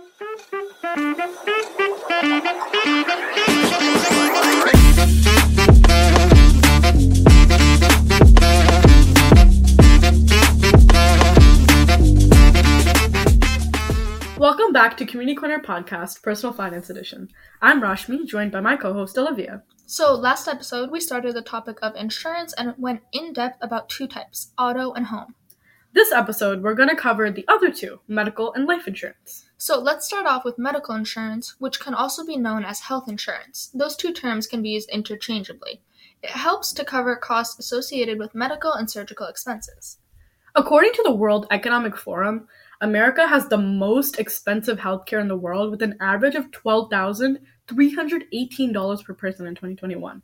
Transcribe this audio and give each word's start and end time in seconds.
Welcome 0.00 0.12
back 14.72 14.96
to 14.96 15.04
Community 15.04 15.34
Corner 15.34 15.58
Podcast, 15.58 16.22
Personal 16.22 16.54
Finance 16.54 16.88
Edition. 16.88 17.28
I'm 17.60 17.82
Rashmi, 17.82 18.26
joined 18.26 18.52
by 18.52 18.60
my 18.60 18.76
co 18.76 18.94
host 18.94 19.18
Olivia. 19.18 19.64
So, 19.84 20.14
last 20.14 20.48
episode, 20.48 20.90
we 20.90 21.00
started 21.00 21.34
the 21.34 21.42
topic 21.42 21.76
of 21.82 21.94
insurance 21.94 22.54
and 22.54 22.72
went 22.78 23.02
in 23.12 23.34
depth 23.34 23.58
about 23.60 23.90
two 23.90 24.06
types 24.06 24.52
auto 24.56 24.94
and 24.94 25.06
home. 25.08 25.34
This 25.92 26.10
episode, 26.10 26.62
we're 26.62 26.74
going 26.74 26.88
to 26.88 26.96
cover 26.96 27.30
the 27.30 27.44
other 27.48 27.70
two 27.70 28.00
medical 28.08 28.54
and 28.54 28.66
life 28.66 28.88
insurance. 28.88 29.49
So, 29.62 29.78
let's 29.78 30.06
start 30.06 30.24
off 30.24 30.46
with 30.46 30.56
medical 30.56 30.94
insurance, 30.94 31.54
which 31.58 31.80
can 31.80 31.92
also 31.92 32.24
be 32.24 32.38
known 32.38 32.64
as 32.64 32.80
health 32.80 33.10
insurance. 33.10 33.70
Those 33.74 33.94
two 33.94 34.10
terms 34.10 34.46
can 34.46 34.62
be 34.62 34.70
used 34.70 34.88
interchangeably. 34.88 35.82
It 36.22 36.30
helps 36.30 36.72
to 36.72 36.82
cover 36.82 37.14
costs 37.14 37.58
associated 37.58 38.18
with 38.18 38.34
medical 38.34 38.72
and 38.72 38.90
surgical 38.90 39.26
expenses. 39.26 39.98
According 40.54 40.94
to 40.94 41.02
the 41.02 41.12
World 41.12 41.46
Economic 41.50 41.94
Forum, 41.94 42.48
America 42.80 43.26
has 43.26 43.48
the 43.48 43.58
most 43.58 44.18
expensive 44.18 44.78
healthcare 44.78 45.20
in 45.20 45.28
the 45.28 45.36
world 45.36 45.70
with 45.70 45.82
an 45.82 45.98
average 46.00 46.36
of 46.36 46.50
$12,318 46.52 49.04
per 49.04 49.12
person 49.12 49.46
in 49.46 49.54
2021. 49.54 50.22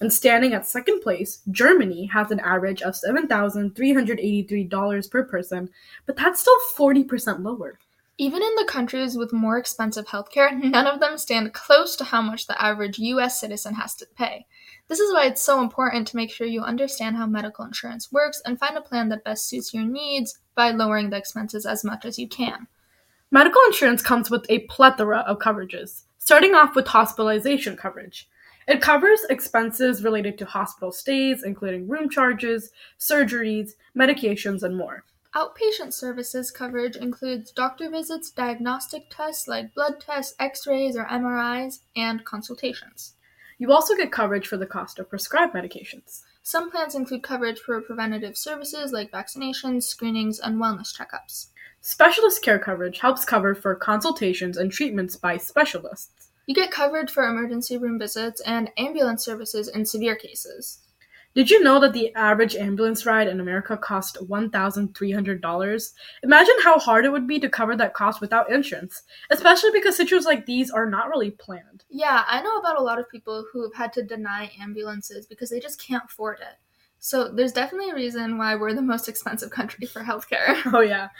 And 0.00 0.12
standing 0.12 0.54
at 0.54 0.68
second 0.68 1.00
place, 1.00 1.42
Germany 1.50 2.06
has 2.12 2.30
an 2.30 2.38
average 2.38 2.82
of 2.82 2.94
$7,383 2.94 5.10
per 5.10 5.24
person, 5.24 5.70
but 6.06 6.14
that's 6.14 6.38
still 6.38 6.56
40% 6.78 7.42
lower. 7.42 7.80
Even 8.18 8.42
in 8.42 8.54
the 8.54 8.64
countries 8.64 9.14
with 9.14 9.32
more 9.32 9.58
expensive 9.58 10.06
healthcare, 10.06 10.52
none 10.62 10.86
of 10.86 11.00
them 11.00 11.18
stand 11.18 11.52
close 11.52 11.96
to 11.96 12.04
how 12.04 12.22
much 12.22 12.46
the 12.46 12.60
average 12.60 12.98
US 12.98 13.40
citizen 13.40 13.74
has 13.74 13.94
to 13.96 14.06
pay. 14.16 14.46
This 14.88 15.00
is 15.00 15.12
why 15.12 15.26
it's 15.26 15.42
so 15.42 15.60
important 15.60 16.06
to 16.08 16.16
make 16.16 16.30
sure 16.30 16.46
you 16.46 16.62
understand 16.62 17.16
how 17.16 17.26
medical 17.26 17.64
insurance 17.64 18.10
works 18.10 18.40
and 18.46 18.58
find 18.58 18.76
a 18.76 18.80
plan 18.80 19.10
that 19.10 19.24
best 19.24 19.48
suits 19.48 19.74
your 19.74 19.84
needs 19.84 20.38
by 20.54 20.70
lowering 20.70 21.10
the 21.10 21.16
expenses 21.16 21.66
as 21.66 21.84
much 21.84 22.04
as 22.04 22.18
you 22.18 22.28
can. 22.28 22.68
Medical 23.30 23.60
insurance 23.66 24.00
comes 24.00 24.30
with 24.30 24.46
a 24.48 24.60
plethora 24.60 25.18
of 25.18 25.38
coverages, 25.38 26.04
starting 26.18 26.54
off 26.54 26.74
with 26.74 26.86
hospitalization 26.86 27.76
coverage. 27.76 28.28
It 28.68 28.80
covers 28.80 29.20
expenses 29.28 30.02
related 30.02 30.38
to 30.38 30.44
hospital 30.44 30.90
stays, 30.90 31.42
including 31.42 31.88
room 31.88 32.08
charges, 32.08 32.70
surgeries, 32.98 33.72
medications, 33.96 34.62
and 34.62 34.76
more. 34.76 35.04
Outpatient 35.36 35.92
services 35.92 36.50
coverage 36.50 36.96
includes 36.96 37.52
doctor 37.52 37.90
visits, 37.90 38.30
diagnostic 38.30 39.10
tests 39.10 39.46
like 39.46 39.74
blood 39.74 40.00
tests, 40.00 40.34
x 40.40 40.66
rays, 40.66 40.96
or 40.96 41.04
MRIs, 41.04 41.80
and 41.94 42.24
consultations. 42.24 43.12
You 43.58 43.70
also 43.70 43.94
get 43.94 44.10
coverage 44.10 44.46
for 44.46 44.56
the 44.56 44.64
cost 44.64 44.98
of 44.98 45.10
prescribed 45.10 45.54
medications. 45.54 46.22
Some 46.42 46.70
plans 46.70 46.94
include 46.94 47.22
coverage 47.22 47.58
for 47.58 47.78
preventative 47.82 48.34
services 48.34 48.92
like 48.92 49.12
vaccinations, 49.12 49.82
screenings, 49.82 50.40
and 50.40 50.56
wellness 50.56 50.96
checkups. 50.96 51.48
Specialist 51.82 52.42
care 52.42 52.58
coverage 52.58 53.00
helps 53.00 53.26
cover 53.26 53.54
for 53.54 53.74
consultations 53.74 54.56
and 54.56 54.72
treatments 54.72 55.16
by 55.16 55.36
specialists. 55.36 56.30
You 56.46 56.54
get 56.54 56.70
coverage 56.70 57.10
for 57.10 57.28
emergency 57.28 57.76
room 57.76 57.98
visits 57.98 58.40
and 58.40 58.70
ambulance 58.78 59.22
services 59.22 59.68
in 59.68 59.84
severe 59.84 60.16
cases. 60.16 60.78
Did 61.36 61.50
you 61.50 61.62
know 61.62 61.78
that 61.80 61.92
the 61.92 62.14
average 62.14 62.56
ambulance 62.56 63.04
ride 63.04 63.28
in 63.28 63.40
America 63.40 63.76
cost 63.76 64.16
$1,300? 64.26 65.92
Imagine 66.22 66.54
how 66.64 66.78
hard 66.78 67.04
it 67.04 67.12
would 67.12 67.28
be 67.28 67.38
to 67.40 67.50
cover 67.50 67.76
that 67.76 67.92
cost 67.92 68.22
without 68.22 68.50
insurance, 68.50 69.02
especially 69.30 69.70
because 69.70 69.98
situations 69.98 70.24
like 70.24 70.46
these 70.46 70.70
are 70.70 70.88
not 70.88 71.10
really 71.10 71.32
planned. 71.32 71.84
Yeah, 71.90 72.24
I 72.26 72.40
know 72.40 72.56
about 72.56 72.80
a 72.80 72.82
lot 72.82 72.98
of 72.98 73.10
people 73.10 73.44
who 73.52 73.62
have 73.64 73.74
had 73.74 73.92
to 73.92 74.02
deny 74.02 74.50
ambulances 74.58 75.26
because 75.26 75.50
they 75.50 75.60
just 75.60 75.78
can't 75.78 76.04
afford 76.06 76.38
it. 76.40 76.56
So 77.06 77.28
there's 77.28 77.52
definitely 77.52 77.90
a 77.90 77.94
reason 77.94 78.36
why 78.36 78.56
we're 78.56 78.74
the 78.74 78.82
most 78.82 79.08
expensive 79.08 79.50
country 79.50 79.86
for 79.86 80.02
healthcare. 80.02 80.56
Oh, 80.74 80.80
yeah. 80.80 81.10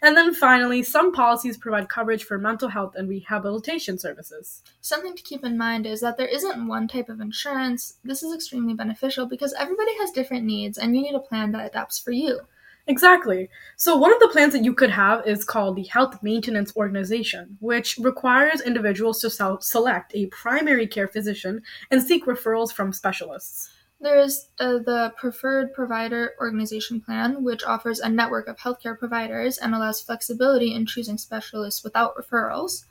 And 0.00 0.16
then 0.16 0.32
finally, 0.32 0.84
some 0.84 1.10
policies 1.12 1.56
provide 1.56 1.88
coverage 1.88 2.22
for 2.22 2.38
mental 2.38 2.68
health 2.68 2.94
and 2.94 3.08
rehabilitation 3.08 3.98
services. 3.98 4.62
Something 4.80 5.16
to 5.16 5.22
keep 5.24 5.44
in 5.44 5.58
mind 5.58 5.84
is 5.84 6.00
that 6.00 6.16
there 6.16 6.28
isn't 6.28 6.68
one 6.68 6.86
type 6.86 7.08
of 7.08 7.20
insurance. 7.20 7.96
This 8.04 8.22
is 8.22 8.32
extremely 8.32 8.74
beneficial 8.74 9.26
because 9.26 9.52
everybody 9.54 9.90
has 9.98 10.12
different 10.12 10.44
needs 10.44 10.78
and 10.78 10.94
you 10.94 11.02
need 11.02 11.16
a 11.16 11.18
plan 11.18 11.50
that 11.50 11.66
adapts 11.66 11.98
for 11.98 12.12
you. 12.12 12.42
Exactly. 12.86 13.50
So, 13.76 13.96
one 13.96 14.14
of 14.14 14.20
the 14.20 14.28
plans 14.28 14.52
that 14.52 14.64
you 14.64 14.74
could 14.74 14.90
have 14.90 15.26
is 15.26 15.44
called 15.44 15.74
the 15.74 15.88
Health 15.88 16.22
Maintenance 16.22 16.72
Organization, 16.76 17.58
which 17.58 17.98
requires 17.98 18.60
individuals 18.60 19.20
to 19.22 19.58
select 19.60 20.12
a 20.14 20.26
primary 20.26 20.86
care 20.86 21.08
physician 21.08 21.62
and 21.90 22.00
seek 22.00 22.26
referrals 22.26 22.72
from 22.72 22.92
specialists. 22.92 23.70
There 24.02 24.18
is 24.18 24.48
uh, 24.58 24.78
the 24.78 25.14
Preferred 25.16 25.72
Provider 25.72 26.32
Organization 26.40 27.00
Plan, 27.00 27.44
which 27.44 27.62
offers 27.62 28.00
a 28.00 28.08
network 28.08 28.48
of 28.48 28.58
healthcare 28.58 28.98
providers 28.98 29.58
and 29.58 29.76
allows 29.76 30.00
flexibility 30.00 30.74
in 30.74 30.86
choosing 30.86 31.18
specialists 31.18 31.84
without 31.84 32.16
referrals. 32.16 32.84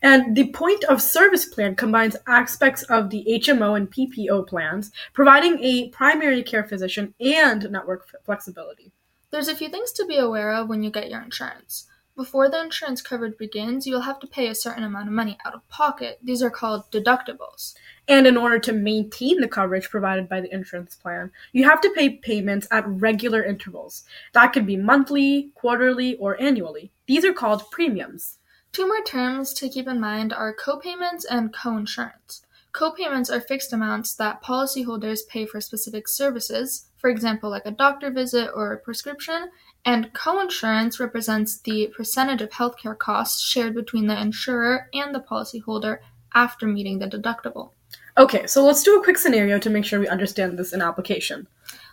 And 0.00 0.34
the 0.34 0.48
Point 0.48 0.84
of 0.84 1.02
Service 1.02 1.44
Plan 1.44 1.76
combines 1.76 2.16
aspects 2.26 2.82
of 2.84 3.10
the 3.10 3.26
HMO 3.28 3.76
and 3.76 3.90
PPO 3.90 4.48
plans, 4.48 4.90
providing 5.12 5.62
a 5.62 5.90
primary 5.90 6.42
care 6.42 6.64
physician 6.64 7.12
and 7.20 7.70
network 7.70 8.08
flexibility. 8.24 8.90
There's 9.30 9.48
a 9.48 9.54
few 9.54 9.68
things 9.68 9.92
to 9.92 10.06
be 10.06 10.16
aware 10.16 10.54
of 10.54 10.70
when 10.70 10.82
you 10.82 10.90
get 10.90 11.10
your 11.10 11.20
insurance. 11.20 11.88
Before 12.16 12.48
the 12.48 12.60
insurance 12.60 13.02
coverage 13.02 13.36
begins, 13.36 13.86
you'll 13.86 14.00
have 14.00 14.18
to 14.20 14.26
pay 14.26 14.48
a 14.48 14.54
certain 14.54 14.82
amount 14.82 15.08
of 15.08 15.14
money 15.14 15.38
out 15.44 15.54
of 15.54 15.68
pocket. 15.68 16.18
These 16.22 16.42
are 16.42 16.50
called 16.50 16.90
deductibles. 16.90 17.74
And 18.08 18.26
in 18.26 18.38
order 18.38 18.58
to 18.60 18.72
maintain 18.72 19.40
the 19.40 19.48
coverage 19.48 19.90
provided 19.90 20.30
by 20.30 20.40
the 20.40 20.52
insurance 20.52 20.94
plan, 20.94 21.30
you 21.52 21.64
have 21.64 21.80
to 21.82 21.92
pay 21.94 22.08
payments 22.08 22.66
at 22.70 22.88
regular 22.88 23.44
intervals. 23.44 24.04
That 24.32 24.54
could 24.54 24.66
be 24.66 24.78
monthly, 24.78 25.50
quarterly, 25.54 26.16
or 26.16 26.40
annually. 26.40 26.90
These 27.06 27.24
are 27.26 27.34
called 27.34 27.70
premiums. 27.70 28.38
Two 28.72 28.86
more 28.86 29.02
terms 29.02 29.52
to 29.54 29.68
keep 29.68 29.86
in 29.86 30.00
mind 30.00 30.32
are 30.32 30.56
copayments 30.56 31.24
and 31.28 31.52
coinsurance. 31.52 32.42
Copayments 32.72 33.30
are 33.30 33.40
fixed 33.40 33.72
amounts 33.72 34.14
that 34.14 34.42
policyholders 34.42 35.26
pay 35.28 35.44
for 35.46 35.60
specific 35.60 36.06
services, 36.06 36.86
for 36.96 37.10
example, 37.10 37.50
like 37.50 37.66
a 37.66 37.70
doctor 37.70 38.10
visit 38.10 38.50
or 38.54 38.72
a 38.72 38.78
prescription, 38.78 39.50
and 39.84 40.12
coinsurance 40.12 41.00
represents 41.00 41.58
the 41.58 41.88
percentage 41.88 42.42
of 42.42 42.50
healthcare 42.50 42.96
costs 42.96 43.42
shared 43.42 43.74
between 43.74 44.06
the 44.06 44.20
insurer 44.20 44.88
and 44.92 45.14
the 45.14 45.20
policyholder 45.20 45.98
after 46.34 46.66
meeting 46.66 46.98
the 46.98 47.06
deductible. 47.06 47.70
Okay, 48.18 48.48
so 48.48 48.64
let's 48.64 48.82
do 48.82 48.98
a 48.98 49.04
quick 49.04 49.16
scenario 49.16 49.60
to 49.60 49.70
make 49.70 49.84
sure 49.84 50.00
we 50.00 50.08
understand 50.08 50.58
this 50.58 50.72
in 50.72 50.82
application. 50.82 51.46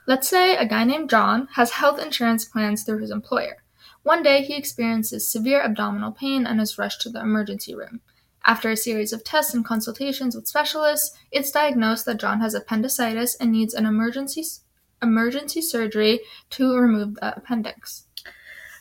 Let's 0.07 0.27
say 0.27 0.57
a 0.57 0.67
guy 0.67 0.83
named 0.83 1.11
John 1.11 1.47
has 1.53 1.69
health 1.69 1.99
insurance 2.01 2.45
plans 2.45 2.81
through 2.81 2.97
his 2.97 3.11
employer. 3.11 3.57
One 4.01 4.23
day 4.23 4.41
he 4.41 4.55
experiences 4.55 5.29
severe 5.29 5.61
abdominal 5.61 6.11
pain 6.11 6.47
and 6.47 6.59
is 6.59 6.79
rushed 6.79 7.01
to 7.01 7.09
the 7.09 7.21
emergency 7.21 7.75
room. 7.75 8.01
After 8.43 8.71
a 8.71 8.77
series 8.77 9.13
of 9.13 9.23
tests 9.23 9.53
and 9.53 9.63
consultations 9.63 10.35
with 10.35 10.47
specialists, 10.47 11.15
it's 11.31 11.51
diagnosed 11.51 12.05
that 12.05 12.19
John 12.19 12.41
has 12.41 12.55
appendicitis 12.55 13.35
and 13.35 13.51
needs 13.51 13.75
an 13.75 13.85
emergency 13.85 14.43
emergency 15.03 15.61
surgery 15.61 16.21
to 16.51 16.75
remove 16.75 17.15
the 17.15 17.37
appendix. 17.37 18.05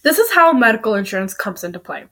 This 0.02 0.18
is 0.18 0.32
how 0.32 0.54
medical 0.54 0.94
insurance 0.94 1.34
comes 1.34 1.62
into 1.62 1.78
play. 1.78 2.04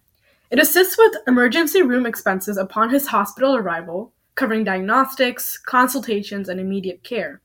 It 0.50 0.58
assists 0.58 0.98
with 0.98 1.16
emergency 1.26 1.80
room 1.80 2.04
expenses 2.04 2.58
upon 2.58 2.90
his 2.90 3.06
hospital 3.06 3.56
arrival, 3.56 4.12
covering 4.42 4.64
diagnostics, 4.64 5.56
consultations, 5.56 6.48
and 6.48 6.58
immediate 6.58 7.04
care. 7.04 7.40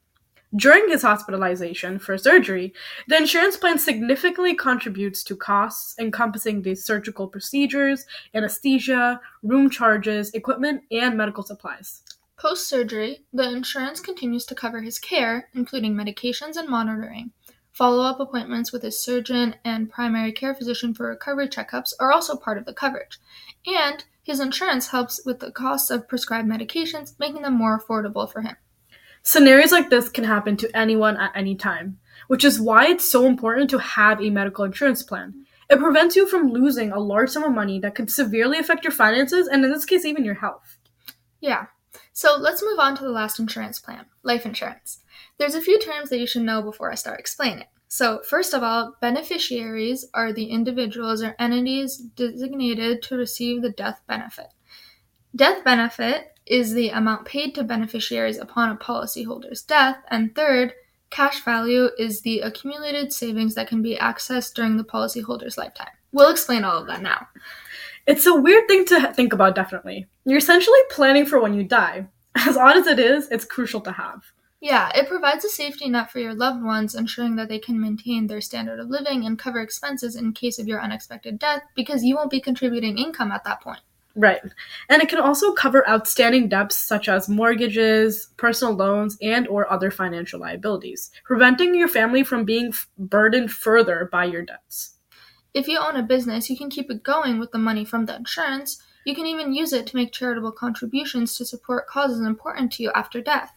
During 0.56 0.90
his 0.90 1.04
hospitalization 1.04 2.00
for 2.00 2.18
surgery, 2.18 2.74
the 3.08 3.18
insurance 3.18 3.56
plan 3.56 3.78
significantly 3.78 4.56
contributes 4.56 5.24
to 5.26 5.36
costs 5.36 5.94
encompassing 6.00 6.64
the 6.64 6.74
surgical 6.74 7.28
procedures, 7.28 8.08
anesthesia, 8.34 9.22
room 9.44 9.70
charges, 9.70 10.32
equipment, 10.32 10.86
and 10.90 11.16
medical 11.16 11.44
supplies. 11.44 12.02
Post 12.36 12.68
surgery, 12.68 13.20
the 13.32 13.48
insurance 13.48 14.00
continues 14.00 14.48
to 14.48 14.56
cover 14.56 14.82
his 14.82 14.98
care, 14.98 15.50
including 15.54 15.94
medications 15.94 16.58
and 16.58 16.68
monitoring. 16.68 17.30
Follow 17.74 18.04
up 18.04 18.20
appointments 18.20 18.72
with 18.72 18.82
his 18.82 19.00
surgeon 19.00 19.54
and 19.64 19.92
primary 19.92 20.32
care 20.32 20.56
physician 20.56 20.96
for 20.96 21.10
recovery 21.10 21.48
checkups 21.48 21.94
are 22.00 22.12
also 22.12 22.36
part 22.36 22.58
of 22.58 22.66
the 22.66 22.74
coverage. 22.74 23.20
And 23.68 24.04
his 24.28 24.42
insurance 24.42 24.88
helps 24.88 25.26
with 25.26 25.40
the 25.40 25.54
costs 25.54 25.90
of 25.90 26.06
prescribed 26.06 26.50
medications, 26.50 27.18
making 27.18 27.44
them 27.44 27.54
more 27.54 27.80
affordable 27.80 28.30
for 28.30 28.42
him. 28.42 28.58
Scenarios 29.24 29.72
like 29.72 29.90
this 29.90 30.10
can 30.10 30.26
happen 30.26 30.58
to 30.58 30.78
anyone 30.78 31.16
at 31.16 31.32
any 31.34 31.56
time, 31.56 31.98
which 32.28 32.44
is 32.44 32.60
why 32.60 32.88
it's 32.88 33.10
so 33.10 33.26
important 33.26 33.70
to 33.70 33.78
have 33.78 34.22
a 34.22 34.30
medical 34.30 34.66
insurance 34.66 35.02
plan. 35.02 35.46
It 35.70 35.80
prevents 35.80 36.18
you 36.18 36.28
from 36.28 36.52
losing 36.52 36.92
a 36.92 37.00
large 37.00 37.30
sum 37.30 37.46
of 37.46 37.54
money 37.54 37.80
that 37.80 37.96
can 37.96 38.10
severely 38.10 38.60
affect 38.60 38.84
your 38.84 38.92
finances 38.92 39.48
and, 39.48 39.64
in 39.64 39.72
this 39.72 39.86
case, 39.86 40.04
even 40.04 40.26
your 40.26 40.36
health. 40.36 40.78
Yeah, 41.40 41.68
so 42.12 42.36
let's 42.38 42.62
move 42.62 42.80
on 42.80 42.98
to 42.98 43.04
the 43.04 43.10
last 43.10 43.40
insurance 43.40 43.80
plan 43.80 44.08
life 44.24 44.46
insurance. 44.46 45.00
There's 45.38 45.56
a 45.56 45.62
few 45.62 45.80
terms 45.80 46.10
that 46.10 46.20
you 46.20 46.28
should 46.28 46.42
know 46.42 46.62
before 46.62 46.92
I 46.92 46.96
start 46.96 47.22
explaining. 47.22 47.68
So, 47.88 48.22
first 48.24 48.54
of 48.54 48.64
all, 48.64 48.96
beneficiaries 49.02 50.06
are 50.14 50.34
the 50.34 50.46
individuals 50.46 51.24
or 51.24 51.36
entities 51.40 51.98
designated 51.98 53.02
to 53.04 53.16
receive 53.16 53.62
the 53.62 53.70
death 53.70 54.02
benefit. 54.08 54.48
Death 55.36 55.64
benefit 55.64 56.38
is 56.46 56.74
the 56.74 56.90
amount 56.90 57.26
paid 57.26 57.56
to 57.56 57.64
beneficiaries 57.64 58.38
upon 58.38 58.70
a 58.70 58.76
policyholder's 58.76 59.62
death. 59.62 59.98
And 60.10 60.36
third, 60.36 60.74
cash 61.10 61.44
value 61.44 61.90
is 61.98 62.22
the 62.22 62.40
accumulated 62.42 63.14
savings 63.14 63.56
that 63.56 63.68
can 63.68 63.82
be 63.82 63.98
accessed 63.98 64.54
during 64.54 64.78
the 64.78 64.84
policyholder's 64.84 65.58
lifetime. 65.58 65.92
We'll 66.12 66.32
explain 66.32 66.64
all 66.64 66.82
of 66.82 66.88
that 66.88 67.02
now. 67.02 67.28
It's 68.06 68.26
a 68.26 68.36
weird 68.36 68.68
thing 68.68 68.86
to 68.86 69.14
think 69.14 69.34
about, 69.34 69.56
definitely. 69.56 70.08
You're 70.26 70.38
essentially 70.38 70.80
planning 70.90 71.26
for 71.26 71.42
when 71.42 71.54
you 71.54 71.64
die. 71.64 72.08
As 72.36 72.56
odd 72.56 72.78
as 72.78 72.88
it 72.88 73.00
is, 73.00 73.30
it's 73.30 73.46
crucial 73.46 73.82
to 73.82 73.92
have. 73.92 74.24
Yeah, 74.60 74.90
it 74.96 75.08
provides 75.08 75.46
a 75.46 75.50
safety 75.50 75.88
net 75.88 76.12
for 76.12 76.20
your 76.20 76.34
loved 76.34 76.64
ones, 76.64 76.96
ensuring 76.96 77.36
that 77.36 77.48
they 77.48 77.60
can 77.60 77.80
maintain 77.80 78.26
their 78.26 78.42
standard 78.42 78.80
of 78.80 78.90
living 78.90 79.26
and 79.26 79.38
cover 79.38 79.60
expenses 79.62 80.16
in 80.16 80.34
case 80.34 80.58
of 80.58 80.68
your 80.68 80.82
unexpected 80.82 81.38
death 81.38 81.62
because 81.76 82.04
you 82.04 82.16
won't 82.16 82.32
be 82.32 82.42
contributing 82.42 82.98
income 82.98 83.32
at 83.32 83.44
that 83.44 83.62
point. 83.62 83.82
Right. 84.16 84.42
And 84.90 85.04
it 85.04 85.10
can 85.10 85.20
also 85.20 85.54
cover 85.54 85.88
outstanding 85.88 86.50
debts 86.50 86.76
such 86.76 87.08
as 87.08 87.30
mortgages, 87.30 88.30
personal 88.38 88.74
loans, 88.74 89.16
and 89.22 89.48
or 89.48 89.72
other 89.72 89.92
financial 89.92 90.40
liabilities, 90.40 91.12
preventing 91.24 91.76
your 91.76 91.88
family 91.88 92.24
from 92.24 92.44
being 92.44 92.70
f- 92.70 92.90
burdened 92.98 93.52
further 93.52 94.10
by 94.12 94.26
your 94.26 94.42
debts. 94.42 94.96
If 95.54 95.68
you 95.68 95.78
own 95.78 95.96
a 95.96 96.04
business, 96.04 96.50
you 96.50 96.58
can 96.58 96.72
keep 96.72 96.90
it 96.90 97.04
going 97.04 97.38
with 97.38 97.52
the 97.52 97.60
money 97.60 97.86
from 97.86 98.08
the 98.08 98.16
insurance. 98.16 98.82
You 99.06 99.14
can 99.14 99.28
even 99.28 99.54
use 99.54 99.72
it 99.72 99.86
to 99.88 99.96
make 99.96 100.12
charitable 100.12 100.52
contributions 100.54 101.36
to 101.36 101.46
support 101.46 101.88
causes 101.88 102.20
important 102.20 102.72
to 102.74 102.84
you 102.84 102.92
after 102.96 103.22
death. 103.22 103.54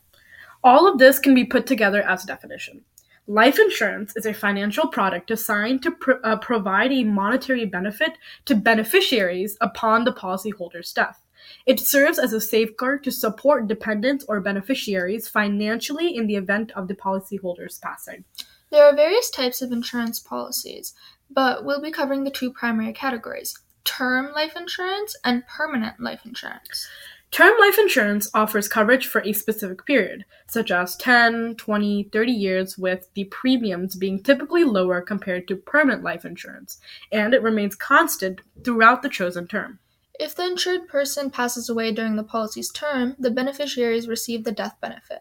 All 0.63 0.87
of 0.87 0.99
this 0.99 1.19
can 1.19 1.35
be 1.35 1.45
put 1.45 1.67
together 1.67 2.03
as 2.03 2.25
a 2.25 2.27
definition. 2.27 2.83
Life 3.27 3.59
insurance 3.59 4.13
is 4.17 4.27
a 4.27 4.35
financial 4.35 4.89
product 4.89 5.29
designed 5.29 5.83
to 5.83 5.97
uh, 6.25 6.37
provide 6.37 6.93
a 6.93 7.05
monetary 7.05 7.65
benefit 7.65 8.19
to 8.47 8.55
beneficiaries 8.55 9.57
upon 9.61 10.05
the 10.05 10.13
policyholder's 10.13 10.93
death. 10.93 11.23
It 11.65 11.81
serves 11.81 12.19
as 12.19 12.33
a 12.33 12.41
safeguard 12.41 13.05
to 13.05 13.11
support 13.11 13.69
dependents 13.69 14.25
or 14.29 14.41
beneficiaries 14.41 15.29
financially 15.29 16.15
in 16.15 16.27
the 16.27 16.37
event 16.37 16.73
of 16.73 16.89
the 16.89 16.95
policyholder's 16.95 17.79
passing. 17.79 18.25
There 18.71 18.85
are 18.85 18.95
various 18.95 19.31
types 19.31 19.63
of 19.63 19.73
insurance 19.73 20.21
policies, 20.21 20.95
but 21.31 21.65
we'll 21.65 21.81
be 21.81 21.91
covering 21.91 22.25
the 22.25 22.31
two 22.31 22.53
primary 22.53 22.93
categories 22.93 23.59
term 23.85 24.33
life 24.33 24.57
insurance 24.57 25.17
and 25.25 25.47
permanent 25.47 25.99
life 26.01 26.21
insurance. 26.25 26.87
Term 27.31 27.55
life 27.61 27.79
insurance 27.79 28.29
offers 28.35 28.67
coverage 28.67 29.07
for 29.07 29.21
a 29.21 29.33
specific 29.33 29.87
period, 29.87 30.25
such 30.49 30.73
as 30.73 30.97
10, 30.97 31.55
20, 31.57 32.05
30 32.13 32.33
years, 32.33 32.77
with 32.77 33.09
the 33.15 33.25
premiums 33.25 33.95
being 33.95 34.21
typically 34.21 34.65
lower 34.65 35.01
compared 35.01 35.47
to 35.47 35.55
permanent 35.55 36.03
life 36.03 36.25
insurance, 36.25 36.79
and 37.13 37.33
it 37.33 37.43
remains 37.43 37.77
constant 37.77 38.41
throughout 38.65 39.03
the 39.03 39.09
chosen 39.09 39.47
term. 39.47 39.79
If 40.19 40.35
the 40.35 40.45
insured 40.45 40.89
person 40.89 41.31
passes 41.31 41.69
away 41.69 41.93
during 41.93 42.17
the 42.17 42.25
policy's 42.25 42.71
term, 42.73 43.15
the 43.19 43.31
beneficiaries 43.31 44.09
receive 44.09 44.43
the 44.43 44.53
death 44.53 44.75
benefit. 44.81 45.21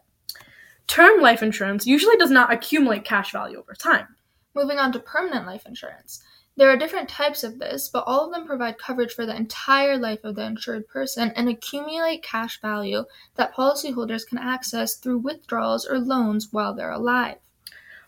Term 0.87 1.21
life 1.21 1.43
insurance 1.43 1.85
usually 1.85 2.17
does 2.17 2.31
not 2.31 2.51
accumulate 2.51 3.05
cash 3.05 3.31
value 3.31 3.59
over 3.59 3.75
time. 3.75 4.07
Moving 4.55 4.79
on 4.79 4.91
to 4.93 4.99
permanent 4.99 5.45
life 5.45 5.67
insurance. 5.67 6.23
There 6.59 6.69
are 6.69 6.75
different 6.75 7.07
types 7.07 7.45
of 7.45 7.57
this, 7.57 7.87
but 7.87 8.03
all 8.05 8.25
of 8.25 8.33
them 8.33 8.45
provide 8.45 8.77
coverage 8.77 9.13
for 9.13 9.25
the 9.25 9.33
entire 9.33 9.97
life 9.97 10.25
of 10.25 10.35
the 10.35 10.43
insured 10.43 10.89
person 10.89 11.31
and 11.37 11.47
accumulate 11.47 12.21
cash 12.21 12.59
value 12.59 13.05
that 13.35 13.55
policyholders 13.55 14.27
can 14.27 14.39
access 14.39 14.95
through 14.95 15.19
withdrawals 15.19 15.87
or 15.87 15.97
loans 15.99 16.49
while 16.51 16.73
they're 16.73 16.91
alive. 16.91 17.37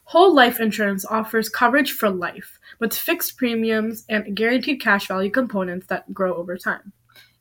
Whole 0.04 0.36
life 0.36 0.60
insurance 0.60 1.06
offers 1.06 1.48
coverage 1.48 1.94
for 1.94 2.10
life, 2.10 2.60
with 2.78 2.94
fixed 2.94 3.38
premiums 3.38 4.04
and 4.10 4.36
guaranteed 4.36 4.82
cash 4.82 5.08
value 5.08 5.32
components 5.32 5.88
that 5.88 6.14
grow 6.14 6.34
over 6.34 6.58
time. 6.58 6.92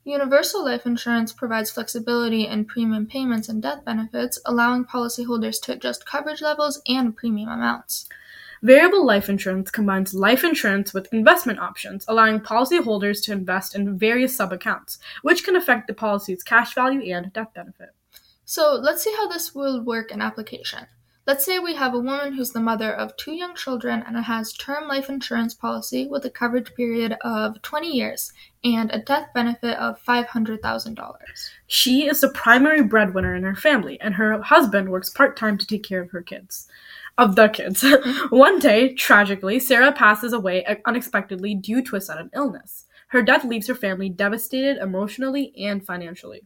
Universal 0.05 0.65
life 0.65 0.87
insurance 0.87 1.33
provides 1.33 1.73
flexibility 1.73 2.47
in 2.47 2.65
premium 2.65 3.05
payments 3.05 3.49
and 3.49 3.61
death 3.61 3.85
benefits, 3.85 4.41
allowing 4.47 4.85
policyholders 4.85 5.61
to 5.63 5.73
adjust 5.73 6.07
coverage 6.07 6.41
levels 6.41 6.81
and 6.87 7.17
premium 7.17 7.49
amounts. 7.49 8.09
Variable 8.63 9.07
life 9.07 9.31
insurance 9.31 9.71
combines 9.71 10.13
life 10.13 10.45
insurance 10.45 10.93
with 10.93 11.11
investment 11.15 11.59
options, 11.59 12.05
allowing 12.09 12.41
policyholders 12.41 13.25
to 13.25 13.33
invest 13.33 13.75
in 13.75 13.97
various 13.97 14.37
sub-accounts, 14.37 14.99
which 15.23 15.45
can 15.45 15.57
affect 15.57 15.87
the 15.87 15.95
policy's 15.95 16.43
cash 16.43 16.75
value 16.75 17.11
and 17.11 17.33
death 17.33 17.55
benefit. 17.55 17.91
So 18.45 18.79
let's 18.83 19.03
see 19.03 19.15
how 19.17 19.29
this 19.29 19.55
will 19.55 19.83
work 19.83 20.11
in 20.11 20.21
application. 20.21 20.87
Let's 21.27 21.47
say 21.47 21.59
we 21.59 21.75
have 21.77 21.95
a 21.95 21.99
woman 21.99 22.35
who's 22.35 22.51
the 22.51 22.61
mother 22.61 22.93
of 22.93 23.17
two 23.17 23.33
young 23.33 23.55
children 23.55 24.03
and 24.07 24.17
has 24.19 24.53
term 24.53 24.89
life 24.89 25.09
insurance 25.09 25.55
policy 25.55 26.07
with 26.07 26.27
a 26.27 26.31
coverage 26.31 26.75
period 26.75 27.17
of 27.23 27.63
20 27.63 27.89
years 27.89 28.33
and 28.63 28.91
a 28.91 28.99
death 28.99 29.29
benefit 29.35 29.79
of 29.79 30.03
$500,000. 30.05 31.17
She 31.67 32.07
is 32.07 32.21
the 32.21 32.29
primary 32.29 32.83
breadwinner 32.83 33.35
in 33.35 33.45
her 33.45 33.55
family, 33.55 33.99
and 34.01 34.15
her 34.17 34.43
husband 34.43 34.91
works 34.91 35.09
part-time 35.09 35.57
to 35.57 35.67
take 35.67 35.85
care 35.85 36.03
of 36.03 36.11
her 36.11 36.23
kids 36.23 36.69
of 37.19 37.37
the 37.37 37.49
kids. 37.49 37.85
Mm-hmm. 38.01 38.37
One 38.37 38.59
day, 38.59 38.95
tragically, 38.95 39.59
Sarah 39.59 39.93
passes 39.93 40.33
away 40.33 40.65
uh, 40.65 40.77
unexpectedly 40.87 41.55
due 41.55 41.83
to 41.83 41.97
a 41.97 42.01
sudden 42.01 42.31
illness. 42.35 42.87
Her 43.09 43.23
death 43.23 43.45
leaves 43.45 43.67
her 43.69 43.75
family 43.75 44.09
devastated 44.09 44.79
emotionally 44.79 45.53
and 45.59 45.85
financially. 45.85 46.43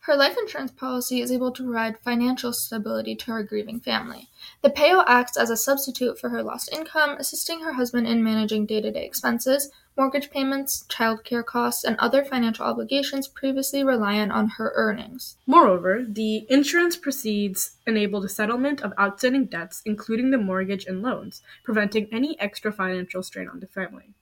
Her 0.00 0.16
life 0.16 0.36
insurance 0.36 0.72
policy 0.72 1.22
is 1.22 1.32
able 1.32 1.50
to 1.52 1.62
provide 1.62 1.98
financial 2.00 2.52
stability 2.52 3.16
to 3.16 3.32
her 3.32 3.42
grieving 3.42 3.80
family. 3.80 4.28
The 4.62 4.68
payout 4.68 5.04
acts 5.06 5.38
as 5.38 5.48
a 5.48 5.56
substitute 5.56 6.18
for 6.18 6.28
her 6.28 6.42
lost 6.42 6.70
income, 6.72 7.16
assisting 7.18 7.60
her 7.60 7.72
husband 7.72 8.06
in 8.06 8.22
managing 8.22 8.66
day 8.66 8.82
to 8.82 8.90
day 8.90 9.06
expenses, 9.06 9.70
mortgage 9.96 10.30
payments, 10.30 10.84
childcare 10.88 11.44
costs, 11.44 11.84
and 11.84 11.96
other 11.98 12.24
financial 12.24 12.64
obligations 12.64 13.28
previously 13.28 13.84
reliant 13.84 14.32
on 14.32 14.48
her 14.48 14.72
earnings. 14.74 15.36
Moreover, 15.46 16.04
the 16.06 16.46
insurance 16.50 16.96
proceeds 16.96 17.76
enable 17.86 18.20
the 18.20 18.28
settlement 18.28 18.82
of 18.82 18.92
outstanding 18.98 19.46
debts, 19.46 19.82
including 19.84 20.30
the 20.30 20.38
mortgage 20.38 20.86
and 20.86 21.02
loans, 21.02 21.42
preventing 21.62 22.08
any 22.10 22.38
extra 22.40 22.72
financial 22.72 23.22
strain 23.22 23.48
on 23.48 23.60
the 23.60 23.66
family. 23.68 24.14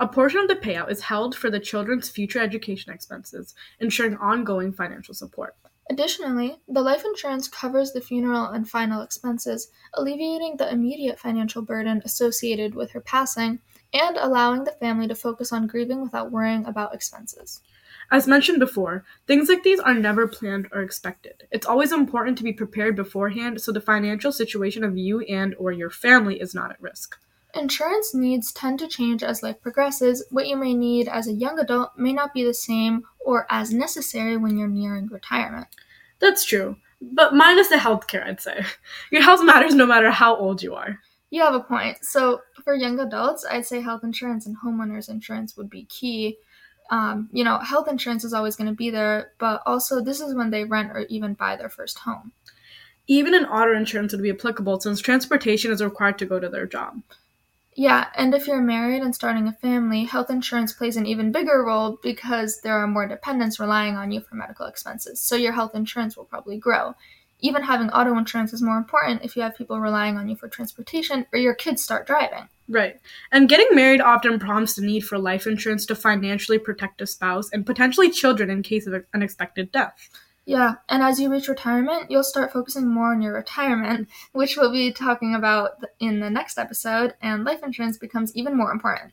A 0.00 0.08
portion 0.08 0.40
of 0.40 0.48
the 0.48 0.56
payout 0.56 0.90
is 0.90 1.02
held 1.02 1.34
for 1.34 1.50
the 1.50 1.60
children's 1.60 2.08
future 2.08 2.40
education 2.40 2.92
expenses, 2.92 3.54
ensuring 3.80 4.16
ongoing 4.16 4.72
financial 4.72 5.14
support. 5.14 5.56
Additionally, 5.90 6.56
the 6.66 6.80
life 6.80 7.04
insurance 7.04 7.46
covers 7.46 7.92
the 7.92 8.00
funeral 8.00 8.46
and 8.46 8.68
final 8.68 9.02
expenses, 9.02 9.70
alleviating 9.92 10.56
the 10.56 10.70
immediate 10.72 11.20
financial 11.20 11.60
burden 11.60 12.00
associated 12.04 12.74
with 12.74 12.92
her 12.92 13.00
passing 13.00 13.60
and 13.94 14.16
allowing 14.16 14.64
the 14.64 14.72
family 14.72 15.08
to 15.08 15.14
focus 15.14 15.52
on 15.52 15.68
grieving 15.68 16.02
without 16.02 16.32
worrying 16.32 16.66
about 16.66 16.94
expenses. 16.94 17.62
As 18.10 18.28
mentioned 18.28 18.58
before, 18.58 19.04
things 19.26 19.48
like 19.48 19.62
these 19.62 19.80
are 19.80 19.94
never 19.94 20.28
planned 20.28 20.68
or 20.72 20.82
expected. 20.82 21.44
It's 21.50 21.66
always 21.66 21.92
important 21.92 22.36
to 22.38 22.44
be 22.44 22.52
prepared 22.52 22.96
beforehand 22.96 23.60
so 23.60 23.72
the 23.72 23.80
financial 23.80 24.32
situation 24.32 24.84
of 24.84 24.98
you 24.98 25.20
and 25.20 25.54
or 25.58 25.72
your 25.72 25.90
family 25.90 26.40
is 26.40 26.54
not 26.54 26.70
at 26.70 26.82
risk. 26.82 27.16
Insurance 27.54 28.14
needs 28.14 28.52
tend 28.52 28.80
to 28.80 28.88
change 28.88 29.22
as 29.22 29.42
life 29.42 29.60
progresses. 29.62 30.24
What 30.30 30.48
you 30.48 30.56
may 30.56 30.74
need 30.74 31.08
as 31.08 31.28
a 31.28 31.32
young 31.32 31.58
adult 31.58 31.96
may 31.96 32.12
not 32.12 32.34
be 32.34 32.44
the 32.44 32.52
same 32.52 33.04
or 33.20 33.46
as 33.48 33.72
necessary 33.72 34.36
when 34.36 34.58
you're 34.58 34.68
nearing 34.68 35.06
retirement. 35.06 35.68
That's 36.18 36.44
true, 36.44 36.76
but 37.00 37.34
minus 37.34 37.68
the 37.68 37.76
healthcare, 37.76 38.26
I'd 38.26 38.40
say. 38.40 38.64
Your 39.12 39.22
health 39.22 39.42
matters 39.44 39.74
no 39.74 39.86
matter 39.86 40.10
how 40.10 40.36
old 40.36 40.62
you 40.62 40.74
are. 40.74 40.98
You 41.34 41.40
have 41.40 41.54
a 41.54 41.60
point. 41.64 42.04
So, 42.04 42.42
for 42.62 42.76
young 42.76 43.00
adults, 43.00 43.44
I'd 43.50 43.66
say 43.66 43.80
health 43.80 44.04
insurance 44.04 44.46
and 44.46 44.56
homeowners 44.56 45.08
insurance 45.08 45.56
would 45.56 45.68
be 45.68 45.82
key. 45.86 46.36
Um, 46.92 47.28
you 47.32 47.42
know, 47.42 47.58
health 47.58 47.88
insurance 47.88 48.22
is 48.22 48.32
always 48.32 48.54
going 48.54 48.68
to 48.70 48.76
be 48.76 48.88
there, 48.88 49.32
but 49.40 49.60
also 49.66 50.00
this 50.00 50.20
is 50.20 50.32
when 50.32 50.50
they 50.50 50.62
rent 50.62 50.92
or 50.92 51.06
even 51.08 51.34
buy 51.34 51.56
their 51.56 51.68
first 51.68 51.98
home. 51.98 52.30
Even 53.08 53.34
an 53.34 53.46
auto 53.46 53.76
insurance 53.76 54.12
would 54.12 54.22
be 54.22 54.30
applicable 54.30 54.78
since 54.78 55.00
transportation 55.00 55.72
is 55.72 55.82
required 55.82 56.18
to 56.18 56.24
go 56.24 56.38
to 56.38 56.48
their 56.48 56.66
job. 56.66 57.02
Yeah, 57.74 58.06
and 58.14 58.32
if 58.32 58.46
you're 58.46 58.62
married 58.62 59.02
and 59.02 59.12
starting 59.12 59.48
a 59.48 59.52
family, 59.54 60.04
health 60.04 60.30
insurance 60.30 60.72
plays 60.72 60.96
an 60.96 61.06
even 61.06 61.32
bigger 61.32 61.64
role 61.64 61.98
because 62.00 62.60
there 62.60 62.78
are 62.78 62.86
more 62.86 63.08
dependents 63.08 63.58
relying 63.58 63.96
on 63.96 64.12
you 64.12 64.20
for 64.20 64.36
medical 64.36 64.66
expenses. 64.66 65.20
So 65.20 65.34
your 65.34 65.50
health 65.52 65.74
insurance 65.74 66.16
will 66.16 66.26
probably 66.26 66.58
grow. 66.58 66.94
Even 67.44 67.62
having 67.62 67.90
auto 67.90 68.16
insurance 68.16 68.54
is 68.54 68.62
more 68.62 68.78
important 68.78 69.22
if 69.22 69.36
you 69.36 69.42
have 69.42 69.54
people 69.54 69.78
relying 69.78 70.16
on 70.16 70.30
you 70.30 70.34
for 70.34 70.48
transportation 70.48 71.26
or 71.30 71.38
your 71.38 71.54
kids 71.54 71.82
start 71.82 72.06
driving. 72.06 72.48
Right. 72.70 72.98
And 73.32 73.50
getting 73.50 73.68
married 73.72 74.00
often 74.00 74.38
prompts 74.38 74.76
the 74.76 74.82
need 74.82 75.00
for 75.00 75.18
life 75.18 75.46
insurance 75.46 75.84
to 75.86 75.94
financially 75.94 76.58
protect 76.58 77.02
a 77.02 77.06
spouse 77.06 77.50
and 77.52 77.66
potentially 77.66 78.10
children 78.10 78.48
in 78.48 78.62
case 78.62 78.86
of 78.86 79.04
unexpected 79.12 79.70
death. 79.72 80.08
Yeah, 80.46 80.76
and 80.88 81.02
as 81.02 81.20
you 81.20 81.30
reach 81.30 81.48
retirement, 81.48 82.10
you'll 82.10 82.24
start 82.24 82.50
focusing 82.50 82.88
more 82.88 83.12
on 83.12 83.20
your 83.20 83.34
retirement, 83.34 84.08
which 84.32 84.56
we'll 84.56 84.72
be 84.72 84.90
talking 84.90 85.34
about 85.34 85.72
in 86.00 86.20
the 86.20 86.30
next 86.30 86.56
episode, 86.56 87.12
and 87.20 87.44
life 87.44 87.62
insurance 87.62 87.98
becomes 87.98 88.34
even 88.34 88.56
more 88.56 88.72
important 88.72 89.12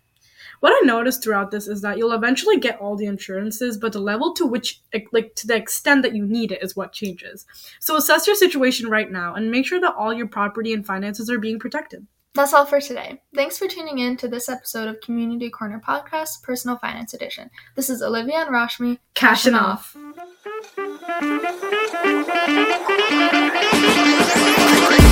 what 0.62 0.72
I 0.72 0.86
noticed 0.86 1.24
throughout 1.24 1.51
this 1.51 1.68
is 1.68 1.82
that 1.82 1.98
you'll 1.98 2.13
eventually 2.13 2.58
get 2.58 2.80
all 2.80 2.96
the 2.96 3.08
insurances, 3.08 3.77
but 3.77 3.94
the 3.94 4.00
level 4.00 4.32
to 4.36 4.46
which, 4.46 4.80
like, 5.12 5.34
to 5.36 5.48
the 5.48 5.56
extent 5.56 6.03
that 6.03 6.15
you 6.15 6.24
need 6.24 6.51
it 6.51 6.62
is 6.62 6.75
what 6.75 6.94
changes. 6.94 7.48
So 7.80 7.98
assess 7.98 8.27
your 8.27 8.36
situation 8.36 8.88
right 8.88 9.12
now 9.12 9.34
and 9.34 9.50
make 9.51 9.65
sure 9.65 9.82
that 9.82 9.96
all 9.96 10.13
your 10.13 10.27
property 10.27 10.72
and 10.72 10.86
finances 10.86 11.32
are 11.32 11.39
being 11.39 11.58
protected. 11.58 12.06
That's 12.36 12.53
all 12.53 12.68
for 12.68 12.80
today. 12.80 13.22
Thanks 13.36 13.58
for 13.58 13.68
tuning 13.68 13.98
in 14.00 14.18
to 14.18 14.27
this 14.27 14.48
episode 14.48 14.88
of 14.88 15.01
Community 15.01 15.50
Corner 15.50 15.82
Podcast 15.86 16.44
Personal 16.44 16.77
Finance 16.77 17.15
Edition. 17.15 17.50
This 17.75 17.89
is 17.89 18.03
Olivia 18.03 18.46
and 18.46 18.51
Rashmi 18.51 19.00
cashing 19.15 19.56
off. 19.56 19.98
off. 24.96 25.08